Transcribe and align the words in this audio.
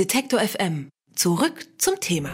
Detektor 0.00 0.40
FM. 0.40 0.88
Zurück 1.14 1.66
zum 1.76 2.00
Thema. 2.00 2.30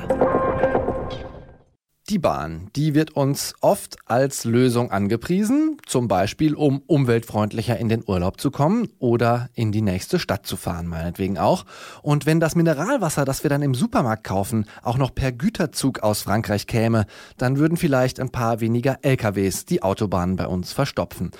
Die 2.08 2.20
Bahn, 2.20 2.70
die 2.76 2.94
wird 2.94 3.16
uns 3.16 3.54
oft 3.60 3.96
als 4.04 4.44
Lösung 4.44 4.92
angepriesen, 4.92 5.78
zum 5.84 6.06
Beispiel 6.06 6.54
um 6.54 6.80
umweltfreundlicher 6.86 7.76
in 7.76 7.88
den 7.88 8.04
Urlaub 8.06 8.40
zu 8.40 8.52
kommen 8.52 8.88
oder 9.00 9.50
in 9.54 9.72
die 9.72 9.82
nächste 9.82 10.20
Stadt 10.20 10.46
zu 10.46 10.56
fahren, 10.56 10.86
meinetwegen 10.86 11.38
auch. 11.38 11.64
Und 12.02 12.24
wenn 12.24 12.38
das 12.38 12.54
Mineralwasser, 12.54 13.24
das 13.24 13.42
wir 13.42 13.50
dann 13.50 13.62
im 13.62 13.74
Supermarkt 13.74 14.22
kaufen, 14.22 14.66
auch 14.84 14.96
noch 14.96 15.12
per 15.12 15.32
Güterzug 15.32 16.04
aus 16.04 16.22
Frankreich 16.22 16.68
käme, 16.68 17.04
dann 17.36 17.58
würden 17.58 17.76
vielleicht 17.76 18.20
ein 18.20 18.30
paar 18.30 18.60
weniger 18.60 18.98
LKWs 19.02 19.64
die 19.64 19.82
Autobahnen 19.82 20.36
bei 20.36 20.46
uns 20.46 20.72
verstopfen. 20.72 21.32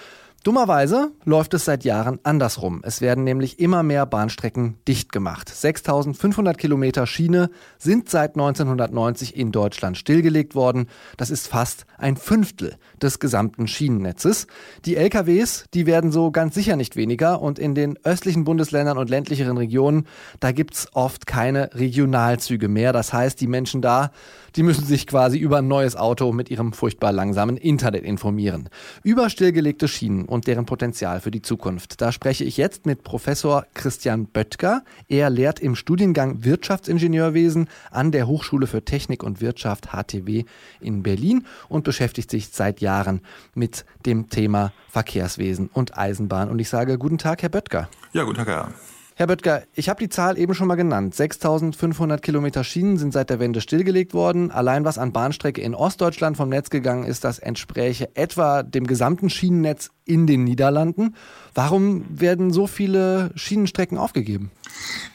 Dummerweise 0.47 1.11
läuft 1.25 1.55
es 1.55 1.65
seit 1.65 1.83
Jahren 1.83 2.21
andersrum. 2.23 2.81
Es 2.85 3.01
werden 3.01 3.25
nämlich 3.25 3.59
immer 3.59 3.83
mehr 3.83 4.07
Bahnstrecken 4.07 4.77
dicht 4.87 5.11
gemacht. 5.11 5.49
6500 5.49 6.57
Kilometer 6.57 7.05
Schiene 7.09 7.51
sind 7.79 8.09
seit 8.09 8.37
1990 8.37 9.37
in 9.37 9.51
Deutschland 9.51 9.98
stillgelegt 9.98 10.55
worden. 10.55 10.87
Das 11.17 11.30
ist 11.30 11.48
fast 11.48 11.84
ein 11.98 12.17
Fünftel 12.17 12.77
des 13.03 13.19
gesamten 13.19 13.67
Schienennetzes. 13.67 14.47
Die 14.84 14.95
LKWs, 14.95 15.65
die 15.75 15.84
werden 15.84 16.12
so 16.12 16.30
ganz 16.30 16.55
sicher 16.55 16.77
nicht 16.77 16.95
weniger 16.95 17.42
und 17.42 17.59
in 17.59 17.75
den 17.75 17.98
östlichen 18.05 18.45
Bundesländern 18.45 18.98
und 18.98 19.11
ländlicheren 19.11 19.56
Regionen, 19.56 20.06
da 20.39 20.53
gibt's 20.53 20.87
oft 20.92 21.27
keine 21.27 21.75
Regionalzüge 21.75 22.69
mehr. 22.69 22.92
Das 22.92 23.12
heißt, 23.12 23.41
die 23.41 23.48
Menschen 23.48 23.83
da, 23.83 24.12
die 24.55 24.62
müssen 24.62 24.84
sich 24.84 25.09
quasi 25.09 25.39
über 25.39 25.59
ein 25.59 25.67
neues 25.67 25.97
Auto 25.97 26.31
mit 26.33 26.53
ihrem 26.53 26.73
furchtbar 26.73 27.11
langsamen 27.11 27.56
Internet 27.56 28.05
informieren. 28.05 28.69
Über 29.03 29.28
stillgelegte 29.28 29.89
Schienen 29.89 30.25
und 30.37 30.47
deren 30.47 30.67
Potenzial 30.67 31.21
für 31.21 31.31
die 31.31 31.43
Zukunft. 31.43 32.01
Da 32.01 32.13
spreche 32.13 32.45
ich 32.45 32.59
jetzt 32.59 32.87
mit 32.87 33.03
Professor 33.03 33.67
Christian 33.75 34.27
Böttger. 34.27 34.83
Er 35.09 35.31
lehrt 35.31 35.59
im 35.61 35.75
Studiengang 35.75 36.45
Wirtschaftsingenieurwesen 36.45 37.69
an 37.91 38.12
der 38.12 38.29
Hochschule 38.29 38.67
für 38.67 38.85
Technik 38.85 39.25
und 39.25 39.41
Wirtschaft 39.41 39.89
HTW 39.93 40.45
in 40.81 41.03
Berlin 41.03 41.47
und 41.69 41.84
beschäftigt 41.84 42.31
sich 42.31 42.51
seit 42.51 42.81
Jahren 42.81 43.23
mit 43.55 43.87
dem 44.05 44.28
Thema 44.28 44.73
Verkehrswesen 44.91 45.70
und 45.73 45.97
Eisenbahn. 45.97 46.50
Und 46.50 46.59
ich 46.59 46.69
sage 46.69 46.98
guten 46.98 47.19
Tag, 47.19 47.43
Herr 47.43 47.48
Böttger. 47.48 47.89
Ja, 48.12 48.25
guten 48.25 48.37
Tag, 48.37 48.48
Herr. 48.48 48.73
Herr 49.19 49.28
Böttger, 49.28 49.62
ich 49.72 49.89
habe 49.89 49.98
die 49.98 50.11
Zahl 50.11 50.36
eben 50.36 50.55
schon 50.55 50.69
mal 50.69 50.75
genannt. 50.75 51.14
6500 51.14 52.20
Kilometer 52.20 52.64
Schienen 52.64 52.98
sind 52.98 53.14
seit 53.14 53.31
der 53.31 53.39
Wende 53.39 53.62
stillgelegt 53.62 54.12
worden. 54.12 54.50
Allein 54.50 54.84
was 54.84 54.98
an 54.98 55.14
Bahnstrecke 55.14 55.62
in 55.62 55.75
Ostdeutschland 55.75 56.36
vom 56.36 56.50
Netz 56.50 56.69
gegangen 56.69 57.05
ist, 57.05 57.25
das 57.25 57.39
entspräche 57.39 58.14
etwa 58.14 58.62
dem 58.62 58.87
gesamten 58.87 59.31
Schienennetz 59.31 59.89
in 60.05 60.27
den 60.27 60.44
Niederlanden. 60.44 61.14
Warum 61.55 62.05
werden 62.11 62.53
so 62.53 62.67
viele 62.67 63.31
Schienenstrecken 63.37 63.97
aufgegeben? 63.97 64.50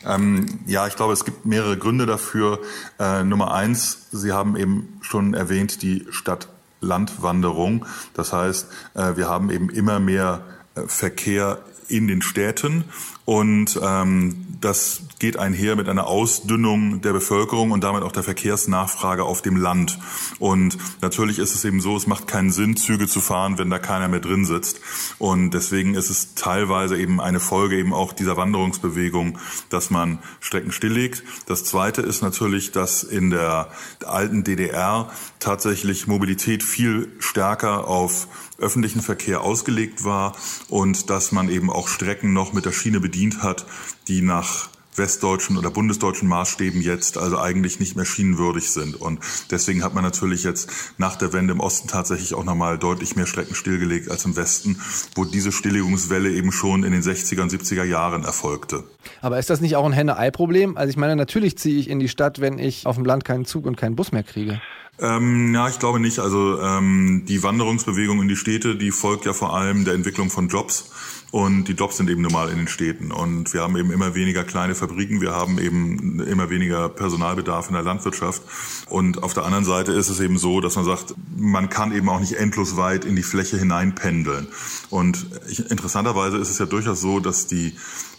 Ähm, 0.04 0.48
ja, 0.66 0.88
ich 0.88 0.96
glaube, 0.96 1.14
es 1.14 1.24
gibt 1.24 1.46
mehrere 1.46 1.78
Gründe 1.78 2.08
dafür. 2.08 2.58
Äh, 2.98 3.24
Nummer 3.24 3.54
eins, 3.54 4.08
Sie 4.12 4.32
haben 4.32 4.58
eben 4.58 4.98
schon 5.02 5.36
erwähnt, 5.36 5.84
die 5.84 6.08
Stadt-Land-Wanderung. 6.10 7.86
Das 8.16 8.34
heißt, 8.34 8.66
äh, 8.96 9.16
wir 9.16 9.30
haben 9.30 9.52
eben 9.52 9.70
immer 9.70 10.00
mehr 10.00 10.42
Verkehr 10.88 11.60
in 11.88 12.08
den 12.08 12.22
Städten 12.22 12.86
und 13.26 13.80
ähm, 13.82 14.48
das 14.60 15.04
geht 15.20 15.38
einher 15.38 15.76
mit 15.76 15.88
einer 15.88 16.08
Ausdünnung 16.08 17.02
der 17.02 17.14
Bevölkerung 17.14 17.72
und 17.72 17.84
damit 17.84 18.04
auch 18.04 18.12
der 18.12 18.24
Verkehrsnachfrage 18.24 19.24
auf 19.24 19.42
dem 19.42 19.56
Land. 19.56 20.00
Und 20.40 20.78
natürlich 21.02 21.40
ist 21.40 21.54
es 21.54 21.64
eben 21.64 21.82
so, 21.82 21.96
es 21.96 22.08
macht 22.08 22.28
keinen 22.28 22.52
Sinn, 22.52 22.76
Züge 22.76 23.08
zu 23.08 23.22
fahren, 23.22 23.58
wenn 23.58 23.70
da 23.70 23.80
keiner 23.80 24.08
mehr 24.08 24.20
drin 24.20 24.46
sitzt. 24.46 24.82
Und 25.20 25.52
deswegen 25.52 25.94
ist 25.94 26.10
es 26.10 26.34
teilweise 26.36 26.98
eben 26.98 27.22
eine 27.22 27.40
Folge 27.40 27.78
eben 27.78 27.94
auch 27.94 28.14
dieser 28.14 28.38
Wanderungsbewegung, 28.38 29.38
dass 29.70 29.92
man 29.92 30.20
Strecken 30.40 30.72
stilllegt. 30.72 31.24
Das 31.46 31.64
Zweite 31.64 32.02
ist 32.02 32.22
natürlich, 32.22 32.72
dass 32.72 33.04
in 33.04 33.30
der 33.30 33.70
alten 34.06 34.44
DDR 34.44 35.12
tatsächlich 35.40 36.08
Mobilität 36.08 36.64
viel 36.64 37.12
stärker 37.20 37.88
auf 37.88 38.28
öffentlichen 38.58 39.02
Verkehr 39.02 39.42
ausgelegt 39.42 40.04
war 40.04 40.34
und 40.72 41.10
dass 41.10 41.32
man 41.32 41.50
eben 41.50 41.70
auch 41.70 41.88
Strecken 41.88 42.34
noch 42.34 42.54
mit 42.54 42.66
der 42.66 42.72
Schiene 42.72 43.00
bedient 43.00 43.44
hat, 43.44 43.66
die 44.08 44.22
nach 44.22 44.70
westdeutschen 44.96 45.58
oder 45.58 45.70
bundesdeutschen 45.70 46.28
Maßstäben 46.28 46.82
jetzt 46.82 47.18
also 47.18 47.40
eigentlich 47.40 47.80
nicht 47.80 47.96
mehr 47.96 48.06
schienenwürdig 48.06 48.72
sind. 48.72 49.00
Und 49.00 49.20
deswegen 49.50 49.84
hat 49.84 49.94
man 49.94 50.04
natürlich 50.04 50.44
jetzt 50.44 50.70
nach 50.98 51.16
der 51.16 51.34
Wende 51.34 51.54
im 51.54 51.60
Osten 51.60 51.88
tatsächlich 51.88 52.34
auch 52.34 52.44
nochmal 52.44 52.78
deutlich 52.78 53.16
mehr 53.16 53.26
Strecken 53.26 53.56
stillgelegt 53.56 54.10
als 54.12 54.26
im 54.26 54.36
Westen, 54.36 54.82
wo 55.16 55.24
diese 55.26 55.52
Stilllegungswelle 55.52 56.32
eben 56.32 56.52
schon 56.52 56.84
in 56.84 56.92
den 56.92 57.02
60er 57.02 57.42
und 57.42 57.52
70er 57.52 57.84
Jahren 57.84 58.24
erfolgte. 58.24 58.84
Aber 59.22 59.40
ist 59.40 59.50
das 59.50 59.62
nicht 59.62 59.76
auch 59.76 59.86
ein 59.86 59.94
Henne-Ei-Problem? 59.94 60.78
Also 60.78 60.90
ich 60.90 60.98
meine, 60.98 61.16
natürlich 61.16 61.58
ziehe 61.58 61.80
ich 61.80 61.90
in 61.90 62.00
die 62.00 62.10
Stadt, 62.10 62.42
wenn 62.42 62.60
ich 62.60 62.86
auf 62.86 62.96
dem 62.96 63.06
Land 63.06 63.24
keinen 63.24 63.46
Zug 63.46 63.66
und 63.66 63.78
keinen 63.78 63.96
Bus 63.96 64.12
mehr 64.12 64.24
kriege. 64.24 64.62
Ähm, 65.02 65.54
ja, 65.56 65.68
ich 65.68 65.80
glaube 65.80 66.00
nicht. 66.00 66.20
Also 66.20 66.62
ähm, 66.62 67.24
die 67.28 67.42
Wanderungsbewegung 67.42 68.22
in 68.22 68.28
die 68.28 68.36
Städte, 68.36 68.76
die 68.76 68.92
folgt 68.92 69.26
ja 69.26 69.34
vor 69.34 69.56
allem 69.56 69.84
der 69.84 69.96
Entwicklung 69.96 70.30
von 70.30 70.48
Jobs. 70.48 70.92
Und 71.32 71.70
die 71.70 71.74
Jobs 71.74 71.98
sind 71.98 72.10
eben 72.10 72.22
normal 72.22 72.50
in 72.50 72.58
den 72.58 72.68
Städten. 72.68 73.12
Und 73.12 73.54
wir 73.54 73.62
haben 73.62 73.76
eben 73.78 73.92
immer 73.92 74.16
weniger 74.16 74.44
kleine 74.44 74.76
Fabriken, 74.76 75.22
wir 75.22 75.32
haben 75.32 75.60
eben 75.60 76.20
immer 76.20 76.50
weniger 76.50 76.90
Personalbedarf 76.90 77.70
in 77.70 77.74
der 77.74 77.84
Landwirtschaft. 77.84 78.42
Und 78.90 79.24
auf 79.24 79.34
der 79.34 79.46
anderen 79.46 79.64
Seite 79.64 79.94
ist 79.94 80.10
es 80.10 80.20
eben 80.20 80.38
so, 80.38 80.60
dass 80.60 80.76
man 80.76 80.86
sagt, 80.86 81.16
man 81.38 81.70
kann 81.70 81.94
eben 81.94 82.10
auch 82.10 82.20
nicht 82.20 82.34
endlos 82.34 82.76
weit 82.76 83.06
in 83.06 83.16
die 83.16 83.24
Fläche 83.24 83.58
hineinpendeln. 83.58 84.48
Und 84.90 85.26
ich, 85.50 85.72
interessanterweise 85.72 86.38
ist 86.38 86.50
es 86.50 86.60
ja 86.60 86.66
durchaus 86.66 87.00
so, 87.00 87.22
dass 87.22 87.48
die 87.48 87.76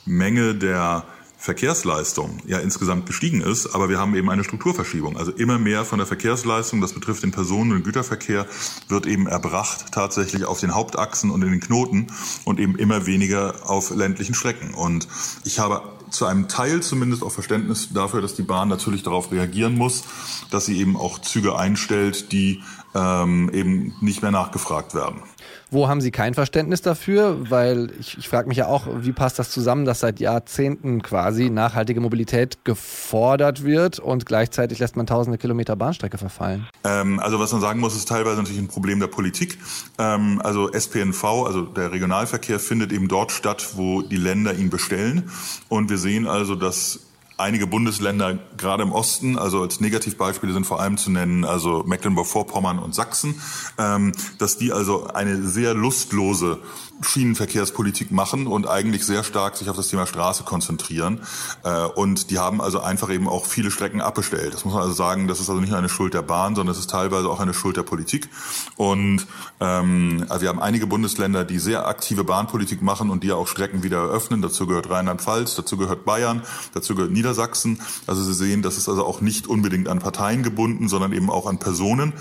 Menge 0.06 0.54
der 0.54 1.04
Verkehrsleistung 1.42 2.38
ja 2.46 2.60
insgesamt 2.60 3.04
gestiegen 3.06 3.40
ist, 3.40 3.74
aber 3.74 3.88
wir 3.88 3.98
haben 3.98 4.14
eben 4.14 4.30
eine 4.30 4.44
Strukturverschiebung. 4.44 5.16
Also 5.16 5.32
immer 5.32 5.58
mehr 5.58 5.84
von 5.84 5.98
der 5.98 6.06
Verkehrsleistung, 6.06 6.80
das 6.80 6.92
betrifft 6.92 7.24
den 7.24 7.32
Personen- 7.32 7.72
und 7.72 7.82
Güterverkehr, 7.82 8.46
wird 8.86 9.06
eben 9.06 9.26
erbracht 9.26 9.86
tatsächlich 9.90 10.44
auf 10.44 10.60
den 10.60 10.72
Hauptachsen 10.72 11.32
und 11.32 11.42
in 11.42 11.50
den 11.50 11.58
Knoten 11.58 12.06
und 12.44 12.60
eben 12.60 12.76
immer 12.76 13.06
weniger 13.06 13.68
auf 13.68 13.90
ländlichen 13.90 14.36
Strecken. 14.36 14.72
Und 14.72 15.08
ich 15.42 15.58
habe 15.58 15.82
zu 16.10 16.26
einem 16.26 16.46
Teil 16.46 16.80
zumindest 16.80 17.24
auch 17.24 17.32
Verständnis 17.32 17.88
dafür, 17.92 18.20
dass 18.20 18.34
die 18.34 18.42
Bahn 18.42 18.68
natürlich 18.68 19.02
darauf 19.02 19.32
reagieren 19.32 19.74
muss, 19.74 20.04
dass 20.50 20.66
sie 20.66 20.78
eben 20.78 20.96
auch 20.96 21.18
Züge 21.18 21.58
einstellt, 21.58 22.30
die 22.30 22.62
ähm, 22.94 23.50
eben 23.52 23.94
nicht 24.00 24.22
mehr 24.22 24.30
nachgefragt 24.30 24.94
werden. 24.94 25.22
Wo 25.70 25.88
haben 25.88 26.02
Sie 26.02 26.10
kein 26.10 26.34
Verständnis 26.34 26.82
dafür? 26.82 27.50
Weil 27.50 27.90
ich, 27.98 28.18
ich 28.18 28.28
frage 28.28 28.46
mich 28.46 28.58
ja 28.58 28.66
auch, 28.66 28.86
wie 29.00 29.12
passt 29.12 29.38
das 29.38 29.50
zusammen, 29.50 29.86
dass 29.86 30.00
seit 30.00 30.20
Jahrzehnten 30.20 31.02
quasi 31.02 31.48
nachhaltige 31.48 31.98
Mobilität 32.00 32.62
gefordert 32.64 33.64
wird 33.64 33.98
und 33.98 34.26
gleichzeitig 34.26 34.80
lässt 34.80 34.96
man 34.96 35.06
tausende 35.06 35.38
Kilometer 35.38 35.74
Bahnstrecke 35.74 36.18
verfallen? 36.18 36.68
Ähm, 36.84 37.20
also 37.20 37.40
was 37.40 37.52
man 37.52 37.62
sagen 37.62 37.80
muss, 37.80 37.96
ist 37.96 38.06
teilweise 38.06 38.36
natürlich 38.36 38.60
ein 38.60 38.68
Problem 38.68 39.00
der 39.00 39.06
Politik. 39.06 39.58
Ähm, 39.98 40.42
also 40.44 40.70
SPNV, 40.70 41.24
also 41.24 41.62
der 41.62 41.90
Regionalverkehr, 41.90 42.60
findet 42.60 42.92
eben 42.92 43.08
dort 43.08 43.32
statt, 43.32 43.70
wo 43.76 44.02
die 44.02 44.16
Länder 44.18 44.54
ihn 44.54 44.68
bestellen. 44.68 45.30
Und 45.70 45.88
wir 45.88 45.98
sehen 45.98 46.26
also, 46.26 46.54
dass 46.54 47.00
einige 47.36 47.66
Bundesländer, 47.66 48.38
gerade 48.56 48.82
im 48.82 48.92
Osten, 48.92 49.38
also 49.38 49.62
als 49.62 49.80
Negativbeispiele 49.80 50.52
sind 50.52 50.66
vor 50.66 50.80
allem 50.80 50.96
zu 50.96 51.10
nennen, 51.10 51.44
also 51.44 51.82
Mecklenburg-Vorpommern 51.86 52.78
und 52.78 52.94
Sachsen, 52.94 53.40
ähm, 53.78 54.12
dass 54.38 54.58
die 54.58 54.72
also 54.72 55.08
eine 55.08 55.42
sehr 55.42 55.74
lustlose 55.74 56.58
Schienenverkehrspolitik 57.04 58.12
machen 58.12 58.46
und 58.46 58.68
eigentlich 58.68 59.04
sehr 59.04 59.24
stark 59.24 59.56
sich 59.56 59.68
auf 59.68 59.76
das 59.76 59.88
Thema 59.88 60.06
Straße 60.06 60.44
konzentrieren. 60.44 61.20
Äh, 61.64 61.84
und 61.84 62.30
die 62.30 62.38
haben 62.38 62.60
also 62.60 62.80
einfach 62.80 63.10
eben 63.10 63.28
auch 63.28 63.46
viele 63.46 63.70
Strecken 63.70 64.00
abbestellt. 64.00 64.54
Das 64.54 64.64
muss 64.64 64.74
man 64.74 64.82
also 64.82 64.94
sagen, 64.94 65.28
das 65.28 65.40
ist 65.40 65.48
also 65.48 65.60
nicht 65.60 65.70
nur 65.70 65.78
eine 65.78 65.88
Schuld 65.88 66.14
der 66.14 66.22
Bahn, 66.22 66.54
sondern 66.54 66.72
es 66.72 66.78
ist 66.78 66.90
teilweise 66.90 67.28
auch 67.28 67.40
eine 67.40 67.54
Schuld 67.54 67.76
der 67.76 67.82
Politik. 67.82 68.28
Und 68.76 69.26
ähm, 69.60 70.26
also 70.28 70.42
wir 70.42 70.48
haben 70.48 70.60
einige 70.60 70.86
Bundesländer, 70.86 71.44
die 71.44 71.58
sehr 71.58 71.86
aktive 71.86 72.24
Bahnpolitik 72.24 72.82
machen 72.82 73.10
und 73.10 73.24
die 73.24 73.32
auch 73.32 73.48
Strecken 73.48 73.82
wieder 73.82 73.98
eröffnen. 73.98 74.42
Dazu 74.42 74.66
gehört 74.66 74.90
Rheinland-Pfalz, 74.90 75.56
dazu 75.56 75.76
gehört 75.76 76.04
Bayern, 76.04 76.42
dazu 76.74 76.94
gehört 76.94 77.12
Niedersachsen. 77.22 77.80
Also 78.06 78.22
Sie 78.22 78.34
sehen, 78.34 78.62
das 78.62 78.76
ist 78.76 78.88
also 78.88 79.06
auch 79.06 79.20
nicht 79.20 79.46
unbedingt 79.46 79.88
an 79.88 80.00
Parteien 80.00 80.42
gebunden, 80.42 80.88
sondern 80.88 81.12
eben 81.12 81.30
auch 81.30 81.46
an 81.46 81.58
Personen. 81.58 82.12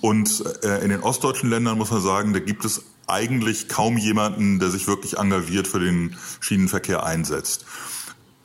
Und 0.00 0.44
äh, 0.62 0.82
in 0.82 0.90
den 0.90 1.00
ostdeutschen 1.00 1.48
Ländern 1.48 1.78
muss 1.78 1.90
man 1.90 2.02
sagen, 2.02 2.32
da 2.32 2.40
gibt 2.40 2.64
es 2.64 2.82
eigentlich 3.06 3.68
kaum 3.68 3.96
jemanden, 3.96 4.58
der 4.58 4.70
sich 4.70 4.86
wirklich 4.86 5.16
engagiert 5.16 5.66
für 5.68 5.80
den 5.80 6.16
Schienenverkehr 6.40 7.04
einsetzt. 7.04 7.64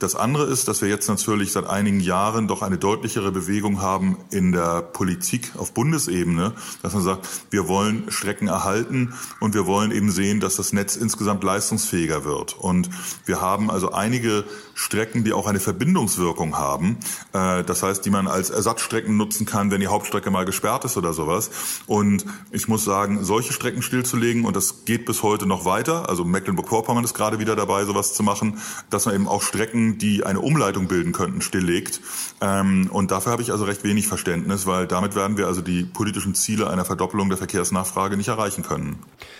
Das 0.03 0.15
andere 0.15 0.43
ist, 0.47 0.67
dass 0.67 0.81
wir 0.81 0.89
jetzt 0.89 1.07
natürlich 1.07 1.53
seit 1.53 1.65
einigen 1.65 2.01
Jahren 2.01 2.49
doch 2.49 2.61
eine 2.61 2.77
deutlichere 2.77 3.31
Bewegung 3.31 3.81
haben 3.81 4.17
in 4.31 4.51
der 4.51 4.81
Politik 4.81 5.53
auf 5.57 5.73
Bundesebene, 5.73 6.51
dass 6.81 6.93
man 6.93 7.03
sagt, 7.03 7.25
wir 7.51 7.69
wollen 7.69 8.11
Strecken 8.11 8.49
erhalten 8.49 9.13
und 9.39 9.53
wir 9.53 9.65
wollen 9.65 9.93
eben 9.93 10.11
sehen, 10.11 10.41
dass 10.41 10.57
das 10.57 10.73
Netz 10.73 10.97
insgesamt 10.97 11.41
leistungsfähiger 11.45 12.25
wird. 12.25 12.59
Und 12.59 12.89
wir 13.23 13.39
haben 13.39 13.71
also 13.71 13.93
einige 13.93 14.43
Strecken, 14.73 15.23
die 15.23 15.31
auch 15.31 15.47
eine 15.47 15.61
Verbindungswirkung 15.61 16.57
haben. 16.57 16.97
Äh, 17.31 17.63
das 17.63 17.81
heißt, 17.81 18.05
die 18.05 18.09
man 18.09 18.27
als 18.27 18.49
Ersatzstrecken 18.49 19.15
nutzen 19.15 19.45
kann, 19.45 19.71
wenn 19.71 19.79
die 19.79 19.87
Hauptstrecke 19.87 20.31
mal 20.31 20.43
gesperrt 20.43 20.83
ist 20.83 20.97
oder 20.97 21.13
sowas. 21.13 21.49
Und 21.87 22.25
ich 22.51 22.67
muss 22.67 22.83
sagen, 22.83 23.23
solche 23.23 23.53
Strecken 23.53 23.81
stillzulegen, 23.81 24.43
und 24.43 24.57
das 24.57 24.83
geht 24.83 25.05
bis 25.05 25.23
heute 25.23 25.45
noch 25.45 25.63
weiter, 25.63 26.09
also 26.09 26.25
Mecklenburg-Vorpommern 26.25 27.05
ist 27.05 27.13
gerade 27.13 27.39
wieder 27.39 27.55
dabei, 27.55 27.85
sowas 27.85 28.13
zu 28.13 28.23
machen, 28.23 28.59
dass 28.89 29.05
man 29.05 29.15
eben 29.15 29.27
auch 29.29 29.41
Strecken, 29.41 29.92
die 29.97 30.23
eine 30.25 30.39
Umleitung 30.39 30.87
bilden 30.87 31.11
könnten, 31.11 31.41
stilllegt. 31.41 32.01
Ähm, 32.41 32.89
und 32.91 33.11
dafür 33.11 33.31
habe 33.31 33.41
ich 33.41 33.51
also 33.51 33.65
recht 33.65 33.83
wenig 33.83 34.07
Verständnis, 34.07 34.65
weil 34.65 34.87
damit 34.87 35.15
werden 35.15 35.37
wir 35.37 35.47
also 35.47 35.61
die 35.61 35.83
politischen 35.83 36.35
Ziele 36.35 36.69
einer 36.69 36.85
Verdoppelung 36.85 37.29
der 37.29 37.37
Verkehrsnachfrage 37.37 38.17
nicht 38.17 38.27
erreichen 38.27 38.63
können. 38.63 38.97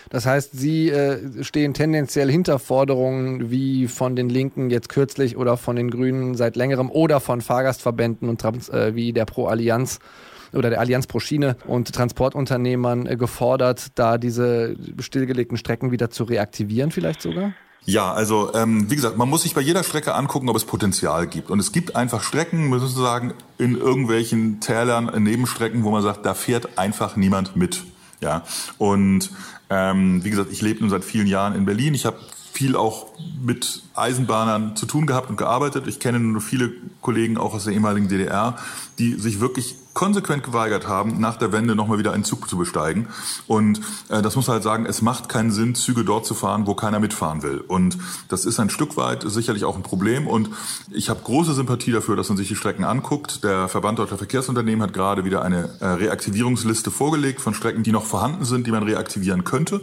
Das 0.09 0.25
heißt, 0.25 0.51
Sie 0.53 0.89
äh, 0.89 1.44
stehen 1.44 1.73
tendenziell 1.73 2.29
hinter 2.29 2.59
Forderungen 2.59 3.50
wie 3.51 3.88
von 3.88 4.15
den 4.15 4.29
Linken 4.29 4.69
jetzt 4.69 4.89
kürzlich 4.89 5.38
oder 5.38 5.57
von 5.57 5.75
den 5.75 5.89
Grünen 5.89 6.35
seit 6.35 6.56
längerem 6.56 6.89
oder 6.89 7.19
von 7.19 7.41
Fahrgastverbänden 7.41 8.29
und 8.29 8.44
äh, 8.44 8.95
wie 8.95 9.13
der 9.13 9.25
Pro 9.25 9.47
Allianz 9.47 9.99
oder 10.53 10.69
der 10.69 10.79
Allianz 10.79 11.07
pro 11.07 11.19
Schiene 11.19 11.57
und 11.65 11.94
Transportunternehmern 11.94 13.07
äh, 13.07 13.15
gefordert, 13.15 13.88
da 13.95 14.17
diese 14.17 14.75
stillgelegten 14.99 15.57
Strecken 15.57 15.91
wieder 15.91 16.09
zu 16.09 16.23
reaktivieren 16.23 16.91
vielleicht 16.91 17.21
sogar? 17.21 17.53
Ja, 17.85 18.13
also 18.13 18.53
ähm, 18.53 18.89
wie 18.89 18.95
gesagt, 18.95 19.18
man 19.18 19.30
muss 19.30 19.41
sich 19.44 19.53
bei 19.53 19.62
jeder 19.62 19.83
Strecke 19.83 20.15
angucken, 20.15 20.47
ob 20.47 20.56
es 20.56 20.63
Potenzial 20.63 21.27
gibt. 21.27 21.50
Und 21.50 21.59
es 21.59 21.71
gibt 21.71 21.95
einfach 21.95 22.24
Strecken, 22.24 22.69
müssen 22.69 22.95
wir 22.95 23.03
sagen, 23.03 23.33
in 23.57 23.75
irgendwelchen 23.77 24.62
Tälern, 24.62 25.09
in 25.09 25.24
Nebenstrecken, 25.24 25.83
wo 25.83 25.91
man 25.91 26.01
sagt, 26.01 26.25
da 26.25 26.33
fährt 26.33 26.77
einfach 26.77 27.18
niemand 27.18 27.56
mit. 27.56 27.83
Ja, 28.21 28.44
und 28.77 29.31
ähm, 29.69 30.24
wie 30.24 30.30
gesagt, 30.30 30.51
ich 30.51 30.62
lebe 30.62 30.80
nun 30.80 30.89
seit 30.89 31.03
vielen 31.03 31.27
Jahren 31.27 31.56
in 31.56 31.65
Berlin. 31.65 31.94
Ich 31.94 32.06
habe 32.06 32.18
viel 32.53 32.77
auch 32.77 33.07
mit 33.41 33.81
Eisenbahnern 33.95 34.77
zu 34.77 34.85
tun 34.85 35.06
gehabt 35.06 35.30
und 35.30 35.35
gearbeitet. 35.35 35.88
Ich 35.88 36.00
kenne 36.00 36.19
nur 36.19 36.41
viele 36.41 36.71
Kollegen 37.01 37.38
auch 37.38 37.53
aus 37.53 37.65
der 37.65 37.74
ehemaligen 37.74 38.07
DDR, 38.07 38.57
die 38.97 39.15
sich 39.15 39.41
wirklich 39.41 39.75
konsequent 39.94 40.44
geweigert 40.44 40.88
haben, 40.88 41.19
nach 41.19 41.38
der 41.38 41.51
Wende 41.51 41.75
nochmal 41.75 42.00
wieder 42.00 42.13
einen 42.13 42.24
Zug 42.24 42.50
zu 42.50 42.57
besteigen. 42.57 43.07
Und 43.48 43.80
äh, 44.10 44.22
das 44.22 44.36
muss 44.36 44.48
halt 44.48 44.63
sagen, 44.63 44.86
es 44.86 45.01
macht 45.01 45.30
keinen 45.30 45.51
Sinn, 45.51 45.75
Züge 45.75 46.04
dort 46.04 46.25
zu 46.25 46.34
fahren, 46.34 46.66
wo 46.66 46.74
keiner 46.74 47.00
mitfahren 47.00 47.44
will. 47.44 47.63
Und 47.68 47.98
das 48.28 48.45
ist 48.45 48.60
ein 48.60 48.69
Stück 48.69 48.98
weit 48.98 49.24
sicherlich 49.25 49.66
auch 49.66 49.75
ein 49.75 49.84
Problem. 49.84 50.28
Und 50.28 50.50
ich 50.92 51.10
habe 51.10 51.22
große 51.24 51.54
Sympathie 51.54 51.92
dafür, 51.92 52.16
dass 52.16 52.30
man 52.30 52.38
sich 52.38 52.48
die 52.48 52.56
Strecken 52.56 52.84
anguckt. 52.84 53.44
Der 53.44 53.68
Verband 53.68 54.00
Deutscher 54.00 54.18
Verkehrsunternehmen 54.18 54.81
hat 54.81 54.94
gerade 54.94 55.25
wieder 55.25 55.44
eine 55.44 55.69
äh, 55.80 55.86
Reaktivierungsliste 55.86 56.90
vorgelegt 56.90 57.40
von 57.40 57.54
Strecken, 57.54 57.84
die 57.84 57.92
noch 57.92 58.06
vorhanden 58.06 58.45
sind, 58.45 58.66
die 58.66 58.72
man 58.72 58.84
reaktivieren 58.84 59.44
könnte. 59.44 59.81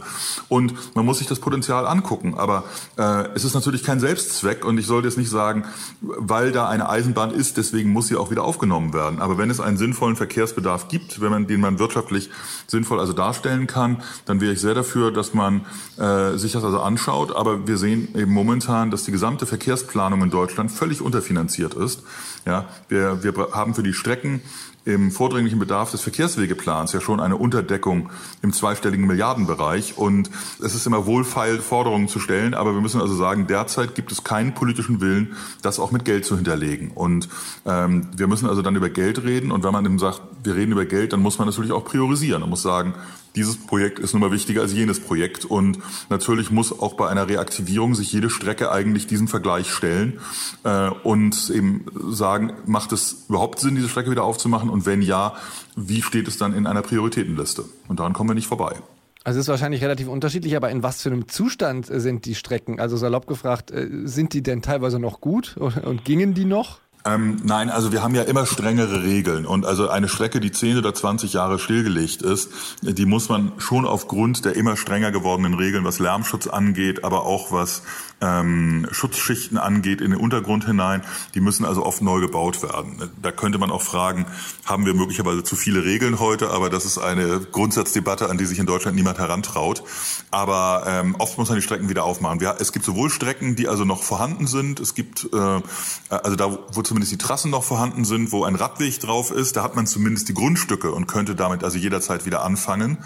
Und 0.49 0.73
man 0.95 1.05
muss 1.05 1.19
sich 1.19 1.27
das 1.27 1.39
Potenzial 1.39 1.87
angucken. 1.87 2.35
Aber 2.37 2.65
äh, 2.97 3.29
es 3.33 3.45
ist 3.45 3.53
natürlich 3.53 3.83
kein 3.83 3.99
Selbstzweck. 3.99 4.65
Und 4.65 4.77
ich 4.77 4.87
sollte 4.87 5.07
jetzt 5.07 5.17
nicht 5.17 5.29
sagen, 5.29 5.63
weil 6.01 6.51
da 6.51 6.67
eine 6.67 6.89
Eisenbahn 6.89 7.31
ist, 7.31 7.55
deswegen 7.55 7.91
muss 7.91 8.07
sie 8.07 8.17
auch 8.17 8.29
wieder 8.29 8.43
aufgenommen 8.43 8.93
werden. 8.93 9.21
Aber 9.21 9.37
wenn 9.37 9.49
es 9.49 9.61
einen 9.61 9.77
sinnvollen 9.77 10.00
sinnvollen 10.01 10.15
Verkehrsbedarf 10.15 10.87
gibt, 10.87 11.21
wenn 11.21 11.29
man 11.29 11.45
den 11.45 11.61
man 11.61 11.77
wirtschaftlich 11.77 12.31
sinnvoll 12.65 12.99
also 12.99 13.13
darstellen 13.13 13.67
kann, 13.67 14.01
dann 14.25 14.41
wäre 14.41 14.53
ich 14.53 14.59
sehr 14.59 14.73
dafür, 14.73 15.11
dass 15.11 15.35
man 15.35 15.61
äh, 15.97 16.37
sich 16.37 16.53
das 16.53 16.63
also 16.63 16.79
anschaut. 16.79 17.35
Aber 17.35 17.67
wir 17.67 17.77
sehen 17.77 18.07
eben 18.15 18.33
momentan, 18.33 18.89
dass 18.89 19.03
die 19.03 19.11
gesamte 19.11 19.45
Verkehrsplanung 19.45 20.23
in 20.23 20.31
Deutschland 20.31 20.71
völlig 20.71 21.01
unterfinanziert 21.01 21.75
ist. 21.75 22.01
Ja, 22.47 22.65
wir, 22.89 23.23
wir 23.23 23.33
haben 23.53 23.75
für 23.75 23.83
die 23.83 23.93
Strecken 23.93 24.41
im 24.83 25.11
vordringlichen 25.11 25.59
Bedarf 25.59 25.91
des 25.91 26.01
Verkehrswegeplans 26.01 26.93
ja 26.93 27.01
schon 27.01 27.19
eine 27.19 27.37
Unterdeckung 27.37 28.09
im 28.41 28.51
zweistelligen 28.51 29.05
Milliardenbereich. 29.05 29.97
Und 29.97 30.31
es 30.63 30.73
ist 30.73 30.87
immer 30.87 31.05
wohlfeil, 31.05 31.59
Forderungen 31.59 32.07
zu 32.07 32.19
stellen, 32.19 32.55
aber 32.55 32.73
wir 32.73 32.81
müssen 32.81 32.99
also 32.99 33.13
sagen, 33.13 33.45
derzeit 33.45 33.93
gibt 33.93 34.11
es 34.11 34.23
keinen 34.23 34.55
politischen 34.55 34.99
Willen, 34.99 35.35
das 35.61 35.79
auch 35.79 35.91
mit 35.91 36.03
Geld 36.03 36.25
zu 36.25 36.35
hinterlegen. 36.35 36.91
Und 36.91 37.29
ähm, 37.65 38.07
wir 38.15 38.25
müssen 38.25 38.49
also 38.49 38.63
dann 38.63 38.75
über 38.75 38.89
Geld 38.89 39.23
reden. 39.23 39.51
Und 39.51 39.63
wenn 39.63 39.71
man 39.71 39.85
eben 39.91 39.99
sagt, 39.99 40.21
wir 40.43 40.55
reden 40.55 40.71
über 40.71 40.85
Geld, 40.85 41.13
dann 41.13 41.19
muss 41.19 41.37
man 41.37 41.47
natürlich 41.47 41.71
auch 41.71 41.83
priorisieren. 41.83 42.41
Man 42.41 42.49
muss 42.49 42.61
sagen, 42.61 42.95
dieses 43.35 43.57
Projekt 43.57 43.99
ist 43.99 44.13
nun 44.13 44.21
mal 44.21 44.31
wichtiger 44.31 44.61
als 44.61 44.73
jenes 44.73 44.99
Projekt. 44.99 45.45
Und 45.45 45.79
natürlich 46.09 46.51
muss 46.51 46.77
auch 46.77 46.93
bei 46.93 47.09
einer 47.09 47.27
Reaktivierung 47.27 47.95
sich 47.95 48.11
jede 48.11 48.29
Strecke 48.29 48.71
eigentlich 48.71 49.07
diesem 49.07 49.27
Vergleich 49.27 49.71
stellen 49.71 50.19
äh, 50.63 50.89
und 51.03 51.49
eben 51.49 51.85
sagen, 52.09 52.53
macht 52.65 52.91
es 52.91 53.25
überhaupt 53.29 53.59
Sinn, 53.59 53.75
diese 53.75 53.89
Strecke 53.89 54.11
wieder 54.11 54.23
aufzumachen? 54.23 54.69
Und 54.69 54.85
wenn 54.85 55.01
ja, 55.01 55.35
wie 55.75 56.01
steht 56.01 56.27
es 56.27 56.37
dann 56.37 56.53
in 56.53 56.67
einer 56.67 56.81
Prioritätenliste? 56.81 57.65
Und 57.87 57.99
daran 57.99 58.13
kommen 58.13 58.29
wir 58.29 58.35
nicht 58.35 58.47
vorbei. 58.47 58.75
Also 59.23 59.39
es 59.39 59.45
ist 59.45 59.49
wahrscheinlich 59.49 59.83
relativ 59.83 60.07
unterschiedlich, 60.07 60.55
aber 60.55 60.71
in 60.71 60.81
was 60.81 61.03
für 61.03 61.09
einem 61.11 61.27
Zustand 61.27 61.85
sind 61.85 62.25
die 62.25 62.33
Strecken? 62.33 62.79
Also 62.79 62.97
salopp 62.97 63.27
gefragt, 63.27 63.69
äh, 63.71 63.87
sind 64.05 64.33
die 64.33 64.41
denn 64.41 64.61
teilweise 64.61 64.99
noch 64.99 65.21
gut 65.21 65.57
und 65.57 66.05
gingen 66.05 66.33
die 66.33 66.45
noch? 66.45 66.79
Ähm, 67.03 67.37
nein, 67.43 67.69
also 67.69 67.91
wir 67.91 68.03
haben 68.03 68.13
ja 68.13 68.23
immer 68.23 68.45
strengere 68.45 69.03
Regeln 69.03 69.45
und 69.45 69.65
also 69.65 69.89
eine 69.89 70.07
Strecke, 70.07 70.39
die 70.39 70.51
10 70.51 70.77
oder 70.77 70.93
20 70.93 71.33
Jahre 71.33 71.57
stillgelegt 71.57 72.21
ist, 72.21 72.51
die 72.81 73.05
muss 73.05 73.27
man 73.27 73.53
schon 73.57 73.85
aufgrund 73.85 74.45
der 74.45 74.55
immer 74.55 74.77
strenger 74.77 75.11
gewordenen 75.11 75.55
Regeln, 75.55 75.83
was 75.83 75.97
Lärmschutz 75.97 76.47
angeht, 76.47 77.03
aber 77.03 77.25
auch 77.25 77.51
was 77.51 77.81
ähm, 78.21 78.87
Schutzschichten 78.91 79.57
angeht 79.57 79.99
in 79.99 80.11
den 80.11 80.19
Untergrund 80.19 80.65
hinein, 80.65 81.01
die 81.33 81.41
müssen 81.41 81.65
also 81.65 81.83
oft 81.83 82.01
neu 82.01 82.19
gebaut 82.19 82.61
werden. 82.61 83.09
Da 83.21 83.31
könnte 83.31 83.57
man 83.57 83.71
auch 83.71 83.81
fragen, 83.81 84.27
haben 84.65 84.85
wir 84.85 84.93
möglicherweise 84.93 85.43
zu 85.43 85.55
viele 85.55 85.83
Regeln 85.83 86.19
heute, 86.19 86.51
aber 86.51 86.69
das 86.69 86.85
ist 86.85 86.99
eine 86.99 87.39
Grundsatzdebatte, 87.39 88.29
an 88.29 88.37
die 88.37 88.45
sich 88.45 88.59
in 88.59 88.67
Deutschland 88.67 88.95
niemand 88.95 89.17
herantraut. 89.17 89.83
Aber 90.29 90.83
ähm, 90.87 91.15
oft 91.17 91.37
muss 91.37 91.49
man 91.49 91.57
die 91.57 91.63
Strecken 91.63 91.89
wieder 91.89 92.03
aufmachen. 92.03 92.39
Wir, 92.39 92.57
es 92.59 92.71
gibt 92.71 92.85
sowohl 92.85 93.09
Strecken, 93.09 93.55
die 93.55 93.67
also 93.67 93.85
noch 93.85 94.03
vorhanden 94.03 94.45
sind, 94.45 94.79
es 94.79 94.93
gibt 94.93 95.27
äh, 95.33 95.61
also 96.09 96.35
da, 96.35 96.59
wo 96.71 96.81
zumindest 96.91 97.13
die 97.13 97.17
Trassen 97.17 97.51
noch 97.51 97.63
vorhanden 97.63 98.03
sind, 98.03 98.33
wo 98.33 98.43
ein 98.43 98.55
Radweg 98.55 98.99
drauf 98.99 99.31
ist, 99.31 99.55
da 99.55 99.63
hat 99.63 99.77
man 99.77 99.87
zumindest 99.87 100.27
die 100.27 100.33
Grundstücke 100.33 100.91
und 100.91 101.07
könnte 101.07 101.35
damit 101.35 101.63
also 101.63 101.77
jederzeit 101.77 102.25
wieder 102.25 102.43
anfangen. 102.43 102.97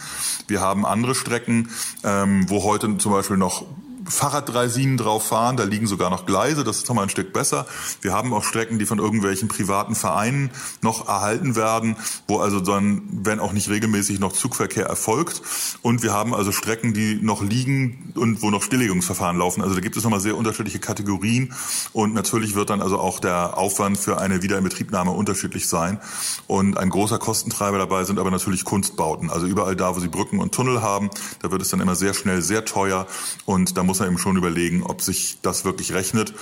Wir 0.48 0.60
haben 0.60 0.88
andere 0.88 1.14
Strecken, 1.14 1.70
ähm, 2.04 2.50
wo 2.50 2.64
heute 2.64 2.98
zum 2.98 3.12
Beispiel 3.12 3.38
noch 3.38 3.64
Fahrraddreisinen 4.08 4.98
drauf 4.98 5.28
fahren. 5.28 5.58
Da 5.58 5.64
liegen 5.64 5.88
sogar 5.88 6.10
noch 6.10 6.26
Gleise, 6.26 6.64
das 6.64 6.78
ist 6.78 6.88
nochmal 6.88 7.06
ein 7.06 7.10
Stück 7.10 7.34
besser. 7.34 7.66
Wir 8.02 8.14
haben 8.14 8.34
auch 8.34 8.44
Strecken, 8.44 8.80
die 8.80 8.86
von 8.86 9.00
irgendwelchen 9.00 9.48
privaten 9.48 9.96
Vereinen 9.96 10.52
noch 10.82 11.08
erhalten 11.08 11.56
werden, 11.56 11.96
wo 12.28 12.40
also 12.40 12.60
dann, 12.60 13.04
wenn 13.12 13.40
auch 13.40 13.54
nicht 13.54 13.70
regelmäßig, 13.70 14.20
noch 14.20 14.34
Zugverkehr 14.34 14.86
erfolgt. 14.86 15.42
Und 15.82 16.04
wir 16.04 16.14
haben 16.14 16.34
also 16.34 16.52
Strecken, 16.52 16.94
die 16.94 17.16
noch 17.22 17.42
liegen 17.42 18.14
und 18.16 18.42
wo 18.42 18.50
noch 18.50 18.64
Stilllegungsverfahren 18.64 19.38
laufen. 19.38 19.62
Also 19.62 19.76
da 19.76 19.82
gibt 19.82 19.98
es 19.98 20.04
nochmal 20.04 20.20
sehr 20.20 20.38
unterschiedliche 20.38 20.80
Kategorien. 20.80 21.54
Und 21.94 22.14
natürlich 22.14 22.56
wird 22.56 22.70
dann 22.70 22.82
also 22.82 23.00
auch 23.00 23.20
der 23.20 23.58
Aufwand 23.58 23.98
für 23.98 24.20
eine 24.20 24.42
Wiederinbetriebnahme 24.42 25.12
unterschiedlich 25.12 25.68
sein. 25.68 26.00
Und 26.48 26.78
ein 26.78 26.90
großer 26.90 27.18
Kostentreiber 27.18 27.78
dabei 27.78 28.04
sind 28.04 28.20
aber 28.20 28.32
natürlich 28.32 28.64
Kunstbauten. 28.64 29.30
Also 29.30 29.48
überall 29.48 29.76
da, 29.76 29.96
wo 29.96 30.00
sie 30.00 30.08
Brücken 30.08 30.40
und 30.40 30.54
Tunnel 30.54 30.82
haben, 30.82 31.10
da 31.42 31.52
wird 31.52 31.62
es 31.62 31.70
dann 31.70 31.80
immer 31.80 31.96
sehr 31.96 32.14
schnell 32.14 32.42
sehr 32.42 32.66
teuer. 32.66 33.08
Und 33.46 33.78
da 33.78 33.84
muss 33.84 33.95
muss 33.96 34.02
man 34.02 34.10
eben 34.10 34.18
schon 34.18 34.36
überlegen, 34.36 34.84
ob 34.84 35.02
sich 35.02 35.38
das 35.42 35.64
wirklich 35.64 35.94
rechnet. 35.94 36.34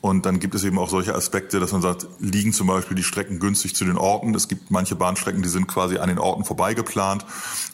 Und 0.00 0.26
dann 0.26 0.38
gibt 0.38 0.54
es 0.54 0.62
eben 0.62 0.78
auch 0.78 0.88
solche 0.88 1.14
Aspekte, 1.14 1.58
dass 1.58 1.72
man 1.72 1.82
sagt, 1.82 2.06
liegen 2.20 2.52
zum 2.52 2.68
Beispiel 2.68 2.96
die 2.96 3.02
Strecken 3.02 3.40
günstig 3.40 3.74
zu 3.74 3.84
den 3.84 3.98
Orten. 3.98 4.32
Es 4.34 4.46
gibt 4.46 4.70
manche 4.70 4.94
Bahnstrecken, 4.94 5.42
die 5.42 5.48
sind 5.48 5.66
quasi 5.66 5.98
an 5.98 6.08
den 6.08 6.20
Orten 6.20 6.44
vorbeigeplant. 6.44 7.26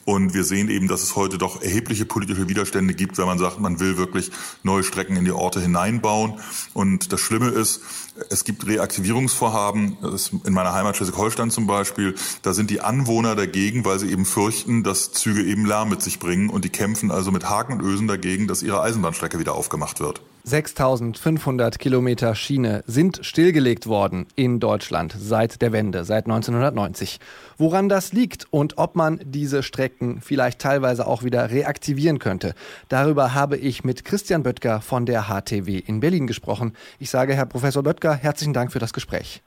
Und 0.06 0.32
wir 0.32 0.42
sehen 0.42 0.70
eben, 0.70 0.88
dass 0.88 1.02
es 1.02 1.16
heute 1.16 1.36
doch 1.36 1.60
erhebliche 1.60 2.06
politische 2.06 2.48
Widerstände 2.48 2.94
gibt, 2.94 3.18
wenn 3.18 3.26
man 3.26 3.38
sagt, 3.38 3.60
man 3.60 3.78
will 3.78 3.98
wirklich 3.98 4.30
neue 4.62 4.82
Strecken 4.82 5.16
in 5.16 5.26
die 5.26 5.32
Orte 5.32 5.60
hineinbauen. 5.60 6.40
Und 6.72 7.12
das 7.12 7.20
Schlimme 7.20 7.48
ist, 7.48 7.82
es 8.30 8.44
gibt 8.44 8.66
Reaktivierungsvorhaben, 8.66 9.98
in 10.44 10.52
meiner 10.52 10.72
Heimat 10.72 10.96
Schleswig-Holstein 10.96 11.50
zum 11.50 11.66
Beispiel, 11.66 12.14
da 12.42 12.54
sind 12.54 12.70
die 12.70 12.80
Anwohner 12.80 13.34
dagegen, 13.34 13.84
weil 13.84 13.98
sie 13.98 14.10
eben 14.10 14.24
fürchten, 14.24 14.82
dass 14.82 15.12
Züge 15.12 15.42
eben 15.42 15.66
Lärm 15.66 15.90
mit 15.90 16.02
sich 16.02 16.18
bringen 16.18 16.48
und 16.48 16.64
die 16.64 16.70
kämpfen 16.70 17.10
also 17.10 17.30
mit 17.30 17.48
Haken 17.48 17.74
und 17.74 17.82
Ösen 17.82 18.08
dagegen, 18.08 18.46
dass 18.46 18.62
ihre 18.62 18.80
Eisenbahnstrecke 19.26 19.38
wieder 19.38 19.54
aufgemacht 19.54 20.00
wird. 20.00 20.20
6500 20.44 21.78
Kilometer 21.78 22.34
Schiene 22.36 22.84
sind 22.86 23.20
stillgelegt 23.22 23.86
worden 23.86 24.26
in 24.36 24.60
Deutschland 24.60 25.14
seit 25.18 25.60
der 25.60 25.72
Wende, 25.72 26.04
seit 26.04 26.26
1990. 26.26 27.18
Woran 27.58 27.88
das 27.88 28.12
liegt 28.12 28.46
und 28.52 28.78
ob 28.78 28.94
man 28.94 29.20
diese 29.24 29.64
Strecken 29.64 30.20
vielleicht 30.20 30.60
teilweise 30.60 31.06
auch 31.06 31.24
wieder 31.24 31.50
reaktivieren 31.50 32.20
könnte, 32.20 32.54
darüber 32.88 33.34
habe 33.34 33.56
ich 33.56 33.82
mit 33.82 34.04
Christian 34.04 34.44
Böttger 34.44 34.80
von 34.80 35.04
der 35.04 35.24
HTW 35.24 35.78
in 35.78 35.98
Berlin 36.00 36.28
gesprochen. 36.28 36.74
Ich 37.00 37.10
sage 37.10 37.34
Herr 37.34 37.46
Professor 37.46 37.82
Böttger, 37.82 38.14
herzlichen 38.14 38.52
Dank 38.52 38.72
für 38.72 38.78
das 38.78 38.92
Gespräch. 38.92 39.42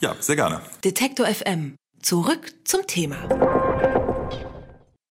Ja, 0.00 0.16
sehr 0.18 0.36
gerne. 0.36 0.60
Detektor 0.82 1.26
FM. 1.26 1.76
Zurück 2.02 2.52
zum 2.64 2.86
Thema. 2.86 3.53